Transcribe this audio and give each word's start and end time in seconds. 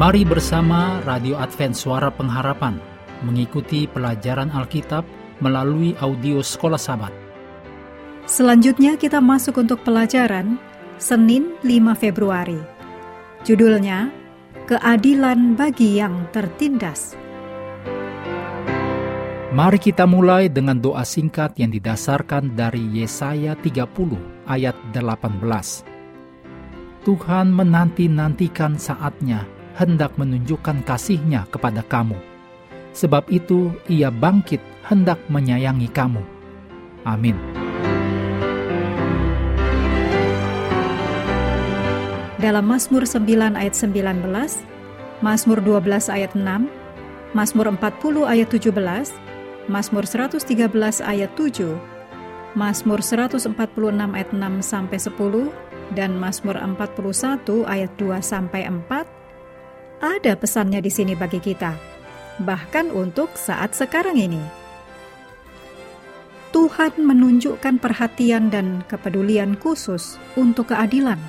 Mari 0.00 0.24
bersama 0.24 1.04
Radio 1.04 1.36
Advent 1.36 1.76
Suara 1.76 2.08
Pengharapan 2.08 2.80
mengikuti 3.20 3.84
pelajaran 3.84 4.48
Alkitab 4.48 5.04
melalui 5.44 5.92
audio 6.00 6.40
Sekolah 6.40 6.80
Sabat. 6.80 7.12
Selanjutnya 8.24 8.96
kita 8.96 9.20
masuk 9.20 9.60
untuk 9.60 9.84
pelajaran 9.84 10.56
Senin 10.96 11.52
5 11.60 11.92
Februari. 12.00 12.56
Judulnya 13.44 14.08
Keadilan 14.64 15.52
bagi 15.52 16.00
yang 16.00 16.32
tertindas. 16.32 17.12
Mari 19.52 19.84
kita 19.84 20.08
mulai 20.08 20.48
dengan 20.48 20.80
doa 20.80 21.04
singkat 21.04 21.60
yang 21.60 21.76
didasarkan 21.76 22.56
dari 22.56 23.04
Yesaya 23.04 23.52
30 23.52 24.48
ayat 24.48 24.80
18. 24.96 27.04
Tuhan 27.04 27.52
menanti-nantikan 27.52 28.80
saatnya 28.80 29.59
hendak 29.80 30.12
menunjukkan 30.20 30.84
kasihnya 30.84 31.48
kepada 31.48 31.80
kamu. 31.80 32.20
Sebab 32.92 33.32
itu 33.32 33.72
ia 33.88 34.12
bangkit 34.12 34.60
hendak 34.84 35.16
menyayangi 35.32 35.88
kamu. 35.88 36.20
Amin. 37.08 37.40
Dalam 42.36 42.68
Mazmur 42.68 43.08
9 43.08 43.56
ayat 43.56 43.72
19, 43.76 44.20
Mazmur 45.24 45.58
12 45.60 46.12
ayat 46.12 46.32
6, 46.36 46.68
Mazmur 47.36 47.68
40 47.72 48.24
ayat 48.24 48.48
17, 48.52 49.12
Mazmur 49.68 50.04
113 50.08 51.04
ayat 51.04 51.30
7, 51.36 51.76
Mazmur 52.56 53.00
146 53.04 53.54
ayat 54.16 54.30
6 54.32 54.40
sampai 54.64 54.98
10 54.98 55.52
dan 55.94 56.16
Mazmur 56.16 56.56
41 56.58 57.44
ayat 57.68 57.92
2 58.00 58.18
sampai 58.24 58.66
4 58.66 59.19
ada 60.00 60.32
pesannya 60.32 60.80
di 60.80 60.88
sini 60.88 61.12
bagi 61.12 61.38
kita, 61.38 61.76
bahkan 62.40 62.88
untuk 62.88 63.36
saat 63.36 63.76
sekarang 63.76 64.16
ini. 64.16 64.40
Tuhan 66.50 66.98
menunjukkan 66.98 67.78
perhatian 67.78 68.50
dan 68.50 68.82
kepedulian 68.90 69.54
khusus 69.54 70.18
untuk 70.34 70.74
keadilan 70.74 71.20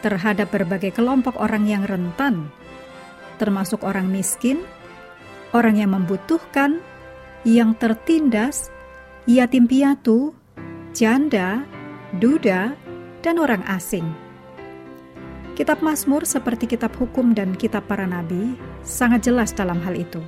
terhadap 0.00 0.48
berbagai 0.48 0.96
kelompok 0.96 1.36
orang 1.36 1.68
yang 1.68 1.84
rentan, 1.84 2.48
termasuk 3.36 3.84
orang 3.84 4.08
miskin, 4.08 4.64
orang 5.52 5.76
yang 5.76 5.92
membutuhkan, 5.92 6.80
yang 7.44 7.76
tertindas, 7.76 8.72
yatim 9.28 9.68
piatu, 9.68 10.32
janda, 10.96 11.66
duda, 12.16 12.72
dan 13.20 13.36
orang 13.36 13.60
asing. 13.68 14.27
Kitab 15.58 15.82
Mazmur 15.82 16.22
seperti 16.22 16.70
kitab 16.70 16.94
hukum 16.94 17.34
dan 17.34 17.50
kitab 17.50 17.90
para 17.90 18.06
nabi 18.06 18.54
sangat 18.86 19.26
jelas 19.26 19.50
dalam 19.50 19.82
hal 19.82 19.98
itu. 19.98 20.22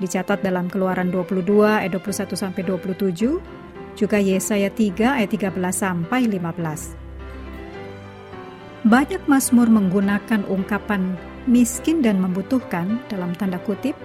Dicatat 0.00 0.40
dalam 0.40 0.72
Keluaran 0.72 1.12
22 1.12 1.68
ayat 1.68 1.92
21 1.92 2.32
sampai 2.32 2.64
27, 2.64 3.44
juga 3.92 4.16
Yesaya 4.16 4.72
3 4.72 5.20
ayat 5.20 5.28
13 5.28 5.52
sampai 5.68 6.32
15. 6.32 8.88
Banyak 8.88 9.28
Mazmur 9.28 9.68
menggunakan 9.68 10.40
ungkapan 10.48 11.12
miskin 11.44 12.00
dan 12.00 12.16
membutuhkan 12.16 13.04
dalam 13.12 13.36
tanda 13.36 13.60
kutip 13.60 14.00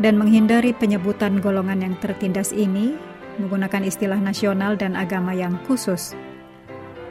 dan 0.00 0.16
menghindari 0.16 0.72
penyebutan 0.72 1.44
golongan 1.44 1.84
yang 1.84 1.92
tertindas 2.00 2.56
ini 2.56 2.96
menggunakan 3.36 3.84
istilah 3.84 4.16
nasional 4.16 4.80
dan 4.80 4.96
agama 4.96 5.36
yang 5.36 5.60
khusus. 5.68 6.16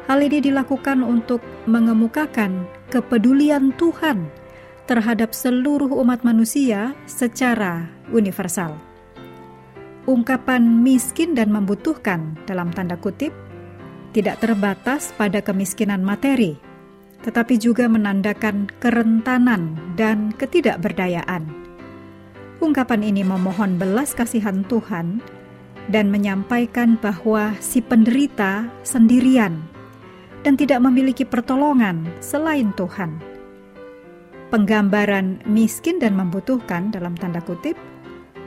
Hal 0.08 0.24
ini 0.24 0.40
dilakukan 0.40 1.04
untuk 1.04 1.44
mengemukakan 1.68 2.64
kepedulian 2.88 3.76
Tuhan 3.76 4.32
terhadap 4.88 5.36
seluruh 5.36 5.92
umat 6.00 6.24
manusia 6.24 6.96
secara 7.04 7.92
universal. 8.16 8.80
Ungkapan 10.08 10.64
miskin 10.64 11.36
dan 11.36 11.52
membutuhkan 11.52 12.40
dalam 12.48 12.72
tanda 12.72 12.96
kutip 12.96 13.36
tidak 14.16 14.40
terbatas 14.40 15.12
pada 15.20 15.44
kemiskinan 15.44 16.00
materi, 16.00 16.56
tetapi 17.28 17.60
juga 17.60 17.92
menandakan 17.92 18.72
kerentanan 18.80 19.76
dan 20.00 20.32
ketidakberdayaan. 20.40 21.52
Ungkapan 22.64 23.04
ini 23.04 23.28
memohon 23.28 23.76
belas 23.76 24.16
kasihan 24.16 24.64
Tuhan 24.72 25.20
dan 25.92 26.08
menyampaikan 26.08 26.96
bahwa 26.96 27.60
si 27.60 27.84
penderita 27.84 28.72
sendirian 28.88 29.76
dan 30.46 30.54
tidak 30.58 30.84
memiliki 30.84 31.24
pertolongan 31.26 32.06
selain 32.22 32.74
Tuhan. 32.78 33.18
Penggambaran 34.48 35.44
miskin 35.44 36.00
dan 36.00 36.16
membutuhkan 36.16 36.90
dalam 36.90 37.18
tanda 37.20 37.44
kutip 37.44 37.76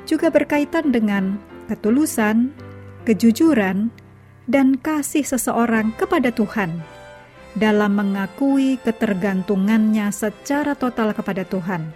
juga 0.08 0.32
berkaitan 0.32 0.90
dengan 0.90 1.36
ketulusan, 1.68 2.50
kejujuran, 3.04 3.92
dan 4.50 4.74
kasih 4.80 5.22
seseorang 5.22 5.94
kepada 5.94 6.34
Tuhan 6.34 6.82
dalam 7.54 7.98
mengakui 7.98 8.78
ketergantungannya 8.82 10.10
secara 10.10 10.74
total 10.74 11.14
kepada 11.14 11.42
Tuhan 11.46 11.90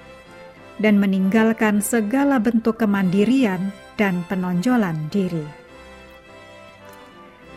dan 0.83 0.99
meninggalkan 0.99 1.79
segala 1.79 2.43
bentuk 2.43 2.83
kemandirian 2.83 3.71
dan 3.95 4.27
penonjolan 4.27 5.11
diri. 5.11 5.47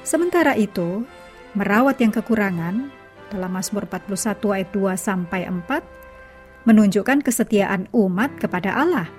Sementara 0.06 0.54
itu, 0.54 1.04
merawat 1.58 1.98
yang 1.98 2.14
kekurangan 2.14 2.94
dalam 3.34 3.52
Mazmur 3.52 3.90
41 3.90 4.38
ayat 4.54 4.70
2 4.72 4.94
sampai 4.94 5.42
4 5.50 6.70
menunjukkan 6.70 7.26
kesetiaan 7.26 7.90
umat 7.92 8.38
kepada 8.38 8.78
Allah. 8.78 9.10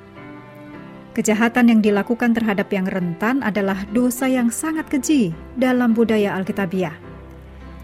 Kejahatan 1.18 1.74
yang 1.74 1.80
dilakukan 1.82 2.30
terhadap 2.30 2.70
yang 2.70 2.86
rentan 2.86 3.42
adalah 3.42 3.82
dosa 3.90 4.30
yang 4.30 4.54
sangat 4.54 4.86
keji 4.86 5.34
dalam 5.58 5.90
budaya 5.90 6.38
Alkitabiah 6.38 7.08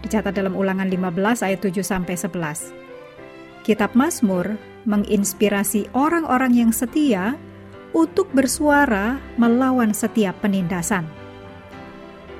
dicatat 0.05 0.37
dalam 0.37 0.53
ulangan 0.53 0.85
15 0.85 1.41
ayat 1.41 1.59
7 1.65 1.81
sampai 1.81 2.13
11. 2.13 3.65
Kitab 3.65 3.97
Mazmur 3.97 4.53
menginspirasi 4.85 5.89
orang-orang 5.97 6.53
yang 6.53 6.69
setia 6.69 7.33
untuk 7.97 8.29
bersuara 8.29 9.17
melawan 9.41 9.97
setiap 9.97 10.37
penindasan. 10.45 11.09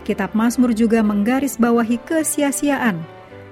Kitab 0.05 0.37
Mazmur 0.37 0.77
juga 0.77 1.01
menggarisbawahi 1.01 1.97
kesia-siaan 2.05 3.01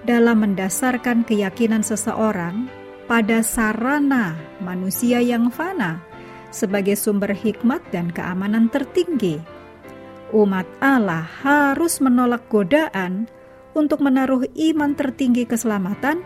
dalam 0.05 0.37
mendasarkan 0.45 1.25
keyakinan 1.25 1.81
seseorang 1.81 2.69
pada 3.09 3.41
sarana 3.41 4.37
manusia 4.61 5.17
yang 5.17 5.49
fana 5.49 5.97
sebagai 6.53 6.93
sumber 6.93 7.33
hikmat 7.33 7.81
dan 7.89 8.13
keamanan 8.13 8.69
tertinggi. 8.69 9.41
Umat 10.29 10.69
Allah 10.77 11.25
harus 11.41 11.97
menolak 11.97 12.45
godaan 12.53 13.25
untuk 13.73 14.05
menaruh 14.05 14.45
iman 14.53 14.93
tertinggi 14.93 15.49
keselamatan 15.49 16.21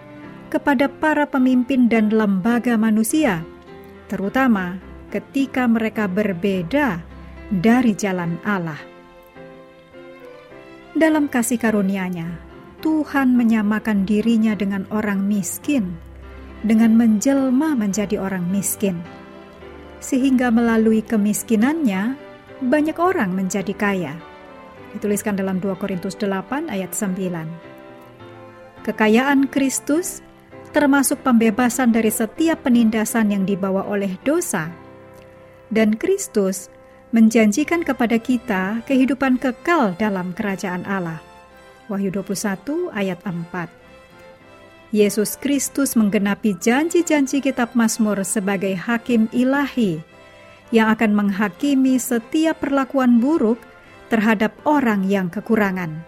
kepada 0.51 0.91
para 0.91 1.23
pemimpin 1.23 1.87
dan 1.87 2.11
lembaga 2.11 2.75
manusia, 2.75 3.43
terutama 4.11 4.79
ketika 5.07 5.67
mereka 5.67 6.11
berbeda 6.11 6.99
dari 7.47 7.95
jalan 7.95 8.35
Allah. 8.43 8.96
Dalam 10.97 11.29
kasih 11.29 11.61
karunia-Nya, 11.61 12.41
Tuhan 12.81 13.37
menyamakan 13.37 14.09
dirinya 14.09 14.57
dengan 14.57 14.89
orang 14.89 15.29
miskin, 15.29 15.93
dengan 16.65 16.97
menjelma 16.97 17.77
menjadi 17.77 18.17
orang 18.17 18.49
miskin, 18.49 18.97
sehingga 20.01 20.49
melalui 20.49 21.05
kemiskinannya 21.05 22.17
banyak 22.65 22.97
orang 22.97 23.29
menjadi 23.29 23.77
kaya 23.77 24.17
dituliskan 24.97 25.37
dalam 25.37 25.61
2 25.61 25.77
Korintus 25.77 26.17
8 26.17 26.73
ayat 26.73 26.89
9. 26.89 28.81
Kekayaan 28.81 29.53
Kristus 29.53 30.25
termasuk 30.73 31.21
pembebasan 31.21 31.93
dari 31.93 32.09
setiap 32.09 32.65
penindasan 32.65 33.29
yang 33.29 33.45
dibawa 33.45 33.85
oleh 33.85 34.17
dosa. 34.25 34.73
Dan 35.69 35.93
Kristus 35.99 36.73
menjanjikan 37.15 37.87
kepada 37.87 38.19
kita 38.19 38.83
kehidupan 38.83 39.39
kekal 39.39 39.95
dalam 39.95 40.35
kerajaan 40.35 40.83
Allah. 40.83 41.23
Wahyu 41.87 42.11
21 42.11 42.91
ayat 42.91 43.19
4. 43.23 44.91
Yesus 44.91 45.35
Kristus 45.39 45.95
menggenapi 45.95 46.55
janji-janji 46.59 47.43
kitab 47.43 47.75
Mazmur 47.75 48.23
sebagai 48.27 48.75
hakim 48.75 49.27
ilahi 49.31 49.99
yang 50.71 50.91
akan 50.91 51.15
menghakimi 51.15 51.95
setiap 51.95 52.59
perlakuan 52.59 53.23
buruk 53.23 53.59
terhadap 54.11 54.55
orang 54.67 55.07
yang 55.07 55.27
kekurangan, 55.31 56.03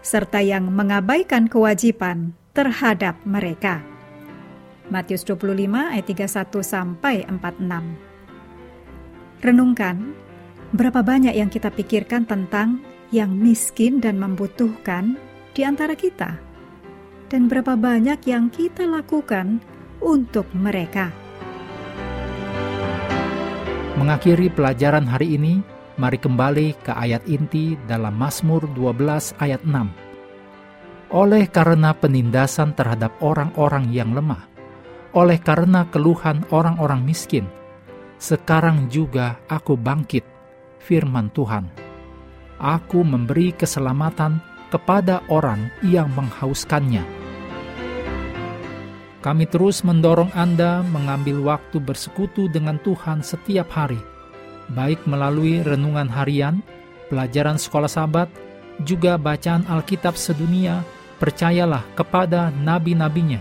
serta 0.00 0.40
yang 0.44 0.68
mengabaikan 0.72 1.48
kewajiban 1.48 2.36
terhadap 2.52 3.16
mereka. 3.24 3.80
Matius 4.92 5.24
25 5.24 5.64
ayat 5.72 6.04
31 6.04 6.60
sampai 6.60 7.24
46. 7.28 7.64
Renungkan, 9.44 10.16
berapa 10.74 11.06
banyak 11.06 11.38
yang 11.38 11.46
kita 11.46 11.70
pikirkan 11.70 12.26
tentang 12.26 12.82
yang 13.14 13.30
miskin 13.30 14.02
dan 14.02 14.18
membutuhkan 14.18 15.14
di 15.54 15.62
antara 15.62 15.94
kita? 15.94 16.34
Dan 17.30 17.46
berapa 17.46 17.78
banyak 17.78 18.18
yang 18.26 18.50
kita 18.50 18.82
lakukan 18.82 19.62
untuk 20.02 20.50
mereka. 20.50 21.14
Mengakhiri 23.94 24.50
pelajaran 24.50 25.06
hari 25.06 25.38
ini, 25.38 25.62
mari 25.94 26.18
kembali 26.18 26.74
ke 26.82 26.90
ayat 26.90 27.22
inti 27.30 27.78
dalam 27.86 28.18
Mazmur 28.18 28.66
12 28.74 29.38
ayat 29.38 29.62
6. 29.62 31.14
Oleh 31.14 31.46
karena 31.46 31.94
penindasan 31.94 32.74
terhadap 32.74 33.14
orang-orang 33.22 33.94
yang 33.94 34.10
lemah, 34.10 34.50
oleh 35.14 35.38
karena 35.38 35.86
keluhan 35.94 36.42
orang-orang 36.50 37.06
miskin, 37.06 37.46
sekarang 38.18 38.90
juga 38.90 39.38
aku 39.46 39.78
bangkit, 39.78 40.33
firman 40.84 41.32
Tuhan. 41.32 41.66
Aku 42.60 43.02
memberi 43.02 43.56
keselamatan 43.56 44.38
kepada 44.68 45.24
orang 45.32 45.72
yang 45.80 46.12
menghauskannya. 46.12 47.02
Kami 49.24 49.48
terus 49.48 49.80
mendorong 49.80 50.28
Anda 50.36 50.84
mengambil 50.84 51.40
waktu 51.40 51.80
bersekutu 51.80 52.52
dengan 52.52 52.76
Tuhan 52.84 53.24
setiap 53.24 53.72
hari, 53.72 53.96
baik 54.68 55.08
melalui 55.08 55.64
renungan 55.64 56.12
harian, 56.12 56.60
pelajaran 57.08 57.56
sekolah 57.56 57.88
sahabat, 57.88 58.28
juga 58.84 59.16
bacaan 59.16 59.64
Alkitab 59.64 60.12
sedunia, 60.20 60.84
percayalah 61.16 61.80
kepada 61.96 62.52
nabi-nabinya, 62.52 63.40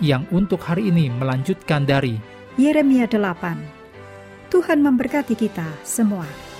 yang 0.00 0.24
untuk 0.32 0.64
hari 0.64 0.88
ini 0.88 1.12
melanjutkan 1.12 1.84
dari 1.84 2.16
Yeremia 2.56 3.04
8. 3.04 4.48
Tuhan 4.48 4.80
memberkati 4.80 5.36
kita 5.36 5.68
semua. 5.84 6.51